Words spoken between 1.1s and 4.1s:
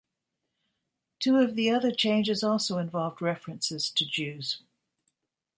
Two of the other changes also involved references to